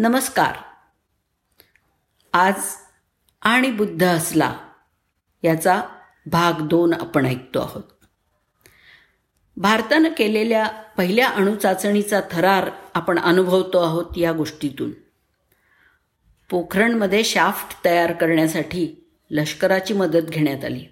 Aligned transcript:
नमस्कार. 0.00 0.56
आज 2.32 2.62
आणि 3.42 3.70
बुद्ध 3.70 4.06
असला 4.06 4.54
याचा 5.42 5.82
भाग 6.26 6.52
दोन 6.66 6.92
आपण 6.92 7.26
ऐकतो 7.26 7.60
आहोत. 7.60 7.82
भारतानं 9.56 10.08
केलेल्या 10.08 10.66
पहिल्या 10.66 11.28
अणुचाचणीचा 11.28 12.20
थरार 12.30 12.70
आपण 12.94 13.18
अनुभवतो 13.18 13.78
आहोत 13.78 14.04
या 14.16 14.32
गोष्टीतून. 14.32 14.90
पोखरणमध्ये 16.50 17.24
शाफ्ट 17.24 17.84
तयार 17.84 18.12
करण्यासाठी 18.12 19.10
लष्कराची 19.30 19.94
मदत 19.94 20.30
घेण्यात 20.30 20.64
आली. 20.64 20.86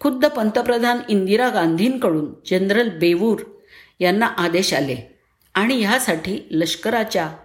खुद्द 0.00 0.26
पंतप्रधान 0.26 0.98
इंदिरा 1.08 1.48
गांधींकडून 1.48 2.34
जनरल 2.50 2.98
बेवूर 2.98 3.40
यांना 4.00 4.26
आदेश 4.26 4.74
आले 4.74 5.20
आणि 5.54 5.84
ह्यासाठी 5.84 6.48
लष्कराच्या 6.50 7.36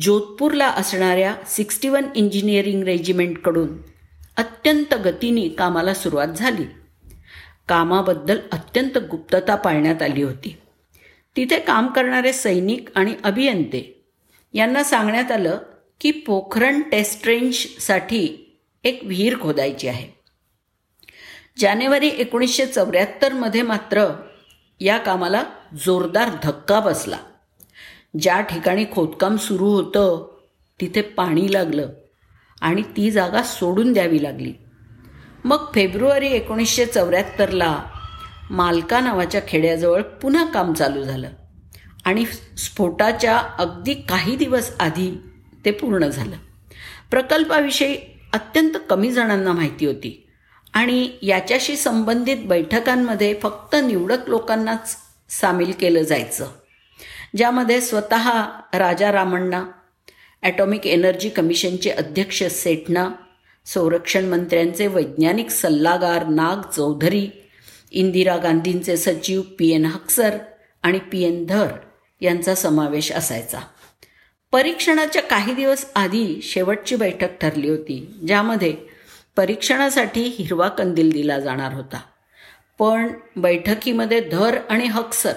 जोधपूरला 0.00 0.68
असणाऱ्या 0.68 1.36
सिक्स्टी 1.46 1.88
वन 1.88 2.02
इंजिनिअरिंग 2.14 2.82
रेजिमेंटकडून 2.82 3.78
अत्यंत 4.36 4.94
गतीने 4.94 5.48
कामाला 5.48 5.94
सुरुवात 5.94 6.28
झाली. 6.28 6.64
कामाबद्दल 7.68 8.38
अत्यंत 8.52 8.98
गुप्तता 8.98 9.54
पाळण्यात 9.54 10.02
आली 10.02 10.22
होती. 10.22 10.56
तिथे 11.36 11.58
काम 11.58 11.86
करणारे 11.86 12.32
सैनिक 12.32 12.88
आणि 12.94 13.14
अभियंते 13.24 14.04
यांना 14.54 14.82
सांगण्यात 14.82 15.32
आलं 15.32 15.58
की 16.00 16.10
पोखरण 16.10 16.80
टेस्ट 16.80 17.26
रेंजसाठी 17.26 18.56
एक 18.84 19.00
विहीर 19.04 19.40
खोदायची 19.40 19.88
आहे. 19.88 20.08
जानेवारी 21.58 22.08
एकोणीसशे 22.08 22.66
चौऱ्याहत्तरमध्ये 22.66 23.62
मात्र 23.62 24.22
या 24.80 24.98
कामाला 24.98 25.44
जोरदार 25.84 26.28
धक्का 26.42 26.80
बसला. 26.80 27.18
ज्या 28.20 28.40
ठिकाणी 28.40 28.84
खोदकाम 28.92 29.36
सुरू 29.36 29.66
होतं 29.66 30.28
तिथे 30.80 31.00
पाणी 31.00 31.52
लागलं 31.52 31.88
आणि 32.60 32.82
ती 32.82 33.10
जागा 33.10 33.42
सोडून 33.42 33.92
द्यावी 33.92 34.22
लागली. 34.22 34.52
मग 35.44 35.66
फेब्रुवारी 35.74 36.26
एकोणीसशे 36.26 36.86
चौऱ्याहत्तरला 36.86 37.84
मालका 38.50 39.00
नावाच्या 39.00 39.40
खेड्याजवळ 39.48 40.02
पुन्हा 40.02 40.44
काम 40.44 40.72
चालू 40.72 41.02
झालं 41.02 41.28
आणि 42.04 42.24
स्फोटाच्या 42.58 43.38
अगदी 43.58 43.94
काही 43.94 44.36
दिवस 44.36 44.70
आधी 44.80 45.10
ते 45.64 45.70
पूर्ण 45.70 46.06
झालं. 46.06 46.36
प्रकल्पाविषयी 47.10 47.96
अत्यंत 48.32 48.78
कमी 48.90 49.10
जणांना 49.10 49.52
माहिती 49.52 49.86
होती 49.86 50.28
आणि 50.74 51.10
याच्याशी 51.22 51.76
संबंधित 51.76 52.36
बैठकांमध्ये 52.44 53.34
फक्त 53.42 53.76
निवडक 53.84 54.28
लोकांनाच 54.28 54.96
सामील 55.30 55.72
केलं 55.80 56.02
जायचं. 56.02 56.46
ज्यामध्ये 57.36 57.80
स्वतः 57.80 58.30
राजा 58.74 59.12
रामण्णा 59.12 59.64
ॲटॉमिक 60.42 60.86
एनर्जी 60.86 61.28
कमिशनचे 61.28 61.90
अध्यक्ष 61.90 62.42
सेठना 62.42 63.10
संरक्षण 63.66 64.24
मंत्र्यांचे 64.24 64.86
वैज्ञानिक 64.86 65.50
सल्लागार 65.50 66.26
नाग 66.26 66.70
चौधरी 66.70 67.28
इंदिरा 67.90 68.36
गांधींचे 68.36 68.96
सचिव 68.96 69.42
पी 69.58 69.70
एन 69.70 69.84
हक्सर 69.84 70.36
आणि 70.82 70.98
पी 71.12 71.22
एन 71.22 71.44
धर 71.46 71.66
यांचा 72.20 72.54
समावेश 72.54 73.12
असायचा. 73.12 73.60
परीक्षणाच्या 74.52 75.22
काही 75.22 75.54
दिवस 75.54 75.86
आधी 75.96 76.40
शेवटची 76.42 76.96
बैठक 76.96 77.38
ठरली 77.40 77.68
होती 77.68 78.14
ज्यामध्ये 78.26 78.74
परीक्षणासाठी 79.36 80.22
हिरवा 80.22 80.68
कंदील 80.68 81.10
दिला 81.10 81.38
जाणार 81.38 81.72
होता. 81.72 82.00
पण 82.78 83.12
बैठकीमध्ये 83.36 84.20
धर 84.20 84.58
आणि 84.68 84.86
हक्सर 84.86 85.34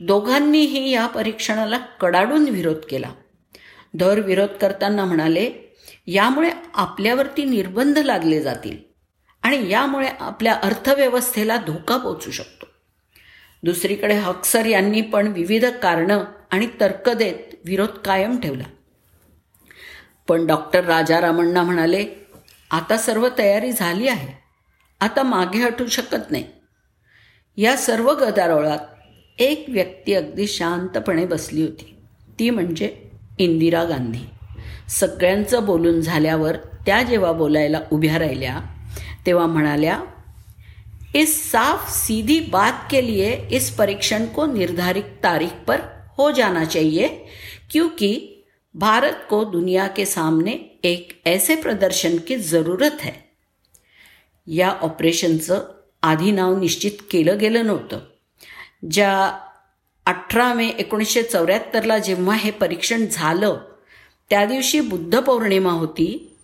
दोघांनीही 0.00 0.90
या 0.90 1.06
परीक्षणाला 1.06 1.78
कडाडून 1.78 2.48
विरोध 2.48 2.76
केला. 2.90 3.12
धर 3.94 4.20
विरोध 4.20 4.48
करताना 4.48 5.04
म्हणाले 5.04 5.76
यामुळे 6.06 6.50
आपल्यावरती 6.74 7.44
निर्बंध 7.44 7.98
लागले 7.98 8.42
जातील 8.42 8.78
आणि 9.42 9.70
यामुळे 9.70 10.08
आपल्या 10.20 10.54
अर्थव्यवस्थेला 10.54 11.56
धोका 11.56 11.96
पोचू 11.96 12.30
शकतो. 12.30 12.66
दुसरीकडे 13.62 14.14
हक्सर 14.14 14.66
यांनी 14.66 15.00
पण 15.00 15.26
विविध 15.26 15.66
कारणं 15.66 16.24
आणि 16.50 16.68
तर्क 16.80 17.08
देत 17.08 17.54
विरोध 17.64 17.88
कायम 17.88 18.40
ठेवला. 18.40 18.64
पण 20.28 20.46
डॉक्टर 20.46 20.84
राजारामण्णा 20.84 21.62
म्हणाले 21.62 22.06
आता 22.70 22.96
सर्व 22.96 23.28
तयारी 23.38 23.72
झाली 23.72 24.08
आहे. 24.08 24.42
आता 25.00 25.22
मागे 25.22 25.58
हटू 25.58 25.86
शकत 25.86 26.30
नाही. 26.30 26.44
या 27.56 27.76
सर्व 27.76 28.12
गदारोळात 28.12 28.78
एक 29.38 29.64
व्यक्ती 29.68 30.14
अगदी 30.14 30.46
शांतपणे 30.46 31.26
बसली 31.26 31.62
होती. 31.62 31.94
ती 32.38 32.50
म्हणजे 32.50 32.96
इंदिरा 33.38 33.84
गांधी. 33.84 34.18
सगळ्यांचं 34.88 35.66
बोलून 35.66 36.00
झाल्यावर 36.00 36.56
त्या 36.56 37.02
जेव्हा 37.02 37.32
बोलायला 37.32 37.80
उभ्या 37.92 38.18
राहिल्या 38.18 38.60
तेव्हा 39.26 39.46
म्हणाल्या 39.46 40.00
इस 41.14 41.50
साफ 41.52 42.06
सीधी 42.06 42.40
बात 42.40 42.72
के 42.90 43.06
लिए 43.06 43.36
इस 43.50 43.76
परीक्षण 43.76 44.26
को 44.26 44.46
निर्धारित 44.46 45.02
तारीख 45.02 45.64
पर 45.66 45.80
हो 46.16 46.30
जाना 46.30 46.64
चाहिए 46.64 47.08
क्योंकि 47.70 48.42
भारत 48.74 49.12
को 49.30 49.44
दुनिया 49.44 49.86
के 49.86 50.04
सामने 50.04 50.78
एक 50.82 51.12
ऐसे 51.26 51.54
प्रदर्शन 51.54 52.16
की 52.16 52.36
ज़रूरत 52.36 53.00
है. 53.00 53.12
या 54.46 54.68
ऑपरेशनचं 54.68 55.60
आधी 56.02 56.30
नाव 56.30 56.58
निश्चित 56.58 56.92
केलं 57.10 57.38
गेलं 57.38 57.66
नव्हतं. 57.66 57.98
ज्या 58.90 59.38
अठरा 60.06 60.54
मे 60.54 60.68
एकोणीसशे 60.68 61.22
चौऱ्याहत्तरला 61.22 61.98
जेव्हा 61.98 62.36
हे 62.36 62.50
परीक्षण 62.50 63.06
झालं 63.12 63.58
त्या 64.30 64.44
दिवशी 64.44 64.80
बुद्ध 64.80 65.20
पौर्णिमा 65.20 65.72
होती. 65.72 66.36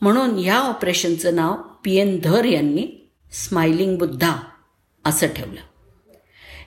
म्हणून 0.00 0.38
ह्या 0.38 0.58
ऑपरेशनचं 0.58 1.34
नाव 1.34 1.54
पी 1.84 1.96
एन 1.96 2.18
धर 2.24 2.44
यांनी 2.44 3.08
स्माइलिंग 3.32 3.98
बुद्धा 3.98 4.36
असं 5.04 5.26
ठेवलं. 5.26 5.60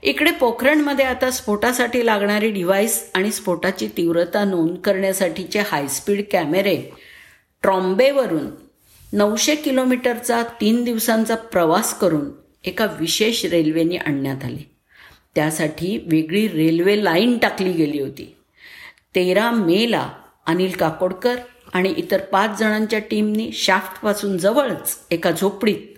इकडे 0.03 0.31
पोखरणमध्ये 0.31 1.05
आता 1.05 1.31
स्फोटासाठी 1.31 2.05
लागणारी 2.05 2.51
डिव्हाइस 2.51 3.11
आणि 3.15 3.31
स्फोटाची 3.31 3.87
तीव्रता 3.87 4.43
नोंद 4.43 4.77
करण्यासाठीचे 4.77 5.59
हायस्पीड 5.59 6.23
कॅमेरे 6.31 6.91
ट्रॉम्बेवरून 7.61 8.47
नऊशे 9.13 9.55
किलोमीटरचा 9.55 10.43
तीन 10.61 10.83
दिवसांचा 10.83 11.35
प्रवास 11.35 11.99
करून 11.99 12.29
एका 12.63 12.85
विशेष 12.99 13.45
रेल्वेने 13.45 13.97
आणण्यात 13.97 14.43
आले. 14.43 14.76
त्यासाठी 15.37 15.97
वेगळी 16.05 16.47
रेल्वे 16.47 17.03
लाईन 17.03 17.37
टाकली 17.37 17.71
गेली 17.71 17.99
होती. 18.01 18.33
तेरा 19.15 19.49
मेला 19.51 20.07
अनिल 20.47 20.71
काकोडकर 20.71 21.35
आणि 21.73 21.93
इतर 21.97 22.21
पाच 22.21 22.57
जणांच्या 22.59 22.99
टीमनी 22.99 23.49
शाफ्टपासून 23.53 24.37
जवळच 24.37 24.97
एका 25.11 25.31
झोपडीत 25.31 25.97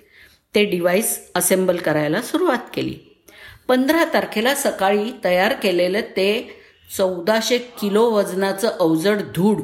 ते 0.56 0.64
डिव्हाइस 0.66 1.18
असेंबल 1.36 1.78
करायला 1.78 2.22
सुरुवात 2.22 2.70
केली. 2.74 2.96
पंधरा 3.68 4.06
तारखेला 4.14 4.56
सकाळी 4.56 5.12
तयार 5.24 5.54
केलेलं 5.54 6.02
ते 6.18 6.30
चौदाशे 6.98 7.58
किलो 7.82 8.10
वजनाचं 8.12 8.78
अवजड 8.80 9.22
धूड 9.36 9.62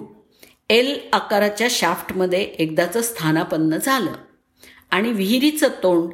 एल 0.70 0.98
आकाराच्या 1.14 1.68
शाफ्टमध्ये 1.70 2.42
एकदाचं 2.60 3.02
स्थानापन्न 3.02 3.78
झालं 3.78 4.12
आणि 4.92 5.12
विहिरीचं 5.12 5.68
तोंड 5.84 6.12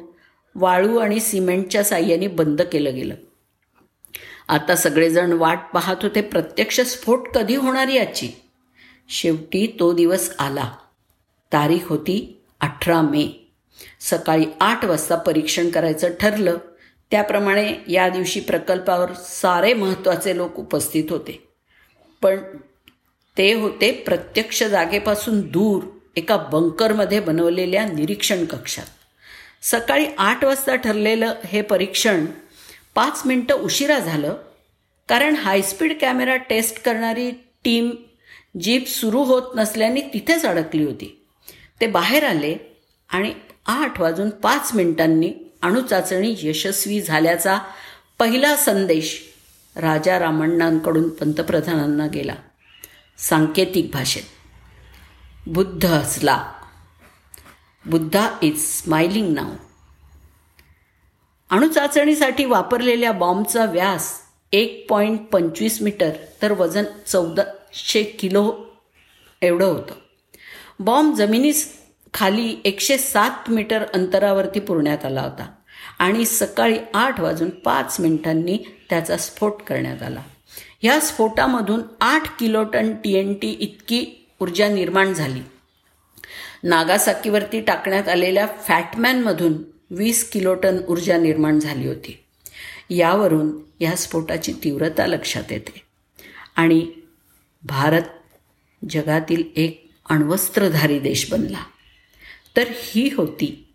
वाळू 0.54 0.96
आणि 0.96 1.20
सिमेंटच्या 1.20 1.84
साह्याने 1.84 2.26
बंद 2.26 2.62
केलं 2.62 2.94
गेलं. 2.94 3.14
आता 4.48 4.76
सगळेजण 4.76 5.32
वाट 5.32 5.58
पाहत 5.74 5.96
होते 6.02 6.20
प्रत्यक्ष 6.20 6.80
स्फोट 6.80 7.28
कधी 7.28 7.54
होणार 7.54 7.88
याची? 7.88 8.30
शेवटी 9.08 9.76
तो 9.80 9.92
दिवस 9.92 10.34
आला. 10.38 10.72
तारीख 11.52 11.80
होती 11.84 12.40
अठरा 12.60 13.00
मे. 13.00 13.52
सकाळी 14.00 14.46
आठ 14.60 14.84
वाजता 14.84 15.16
परीक्षण 15.16 15.68
करायचं 15.68 16.08
ठरलं. 16.20 16.56
त्याप्रमाणे 17.10 17.74
या 17.88 18.08
दिवशी 18.08 18.40
प्रकल्पावर 18.40 19.12
सारे 19.12 19.74
महत्त्वाचे 19.74 20.36
लोक 20.36 20.58
उपस्थित 20.58 21.04
होते. 21.10 21.48
पण 22.22 22.36
ते 23.38 23.52
होते 23.52 23.92
प्रत्यक्ष 23.92 24.62
जागेपासून 24.62 25.40
दूर 25.40 25.82
एका 26.16 26.36
बंकरमध्ये 26.36 27.20
बनवलेल्या 27.20 27.86
निरीक्षण 27.86 28.44
कक्षात. 28.44 28.86
सकाळी 29.62 30.06
आठ 30.18 30.44
वाजता 30.44 30.74
ठरलेलं 30.74 31.34
हे 31.44 31.62
परीक्षण 31.62 32.26
पाच 32.94 33.22
मिनटं 33.26 33.54
उशिरा 33.54 33.98
झालं 33.98 34.36
कारण 35.08 35.36
हायस्पीड 35.36 36.00
कॅमेरा 36.00 36.36
टेस्ट 36.36 36.82
करणारी 36.82 37.30
टीम 37.64 37.90
जीप 38.60 38.88
सुरू 38.88 39.22
होत 39.24 39.42
नसल्याने 39.56 40.00
तिथेच 40.00 40.46
अडकली 40.46 40.84
होती. 40.84 41.26
ते 41.80 41.86
बाहेर 41.86 42.24
आले 42.24 42.56
आणि 43.08 43.32
आठ 43.66 44.00
वाजून 44.00 44.30
पाच 44.30 44.70
मिनिटांनी 44.74 45.32
अणुचाचणी 45.62 46.34
यशस्वी 46.42 47.00
झाल्याचा 47.00 47.58
पहिला 48.18 48.56
संदेश 48.56 49.20
राजा 49.76 50.18
रामण्णांकडून 50.18 51.08
पंतप्रधानांना 51.08 52.06
गेला. 52.06 52.34
सांकेतिक 53.18 53.90
भाषेत 53.92 54.22
बुद्ध 55.46 55.84
हसला 55.84 56.42
बुद्धा 57.86 58.28
इज 58.42 58.58
स्माइलिंग 58.58 59.34
नाव 59.34 59.50
अणुचाचणीसाठी 61.52 62.44
वापरलेल्या 62.44 63.12
बॉम्बचा 63.12 63.64
व्यास 63.64 64.20
एक 64.52 64.86
पॉईंट 64.88 65.20
पंचवीस 65.20 65.82
मीटर 65.82 66.10
तर 66.42 66.52
वजन 66.52 66.84
चौदाशे 67.06 68.02
किलो 68.02 68.56
एवढं 69.42 69.64
होतं. 69.64 69.94
बॉम्ब 70.80 71.14
जमिनीस 71.14 71.78
खाली 72.14 72.56
एकशे 72.64 72.98
सात 72.98 73.50
मीटर 73.50 73.84
अंतरावरती 73.94 74.60
पुरण्यात 74.60 75.04
आला 75.04 75.20
होता 75.20 75.50
आणि 75.98 76.24
सकाळी 76.24 76.78
आठ 76.94 77.20
वाजून 77.20 77.50
पाच 77.50 78.00
मिनिटांनी 78.00 78.58
त्याचा 78.90 79.16
स्फोट 79.16 79.62
करण्यात 79.62 80.02
आला. 80.02 80.20
ह्या 80.82 81.00
स्फोटामधून 81.00 81.82
आठ 82.00 82.38
kilo 82.38 82.64
ton 82.64 82.92
T 82.94 83.14
N 83.14 83.34
T 83.34 83.56
इतकी 83.60 84.28
ऊर्जा 84.40 84.68
निर्माण 84.68 85.12
झाली. 85.14 85.40
नागासाकीवरती 86.64 87.60
टाकण्यात 87.60 88.08
आलेल्या 88.08 88.46
फॅटमॅनमधून 88.46 89.71
वीस 89.96 90.30
किलो 90.30 90.54
टन 90.54 90.76
ऊर्जा 90.88 91.18
निर्माण 91.18 91.58
झाली 91.58 91.88
होती. 91.88 92.24
यावरून 92.90 93.58
या 93.80 93.96
स्फोटाची 93.96 94.52
तीव्रता 94.52 95.06
लक्षात 95.06 95.42
येते. 95.50 95.82
आणि 96.56 96.92
भारत 97.62 98.02
जगातील 98.90 99.42
एक 99.56 99.90
अण्वस्त्रधारी 100.10 100.98
देश 100.98 101.32
बनला. 101.32 101.64
तर 102.56 102.64
ही 102.70 103.10
होती 103.14 103.74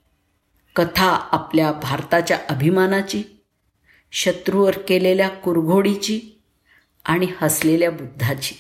कथा 0.76 1.30
आपल्या 1.32 1.72
भारताच्या 1.72 2.40
अभिमानाची 2.50 3.24
शत्रूवर 4.12 4.78
केलेल्या 4.78 5.30
कुरघोडीची 5.30 6.22
आणि 7.06 7.28
हसलेल्या 7.38 7.92
बुद्धाची. 7.92 8.56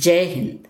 जय 0.00 0.22
हिंद. 0.24 0.69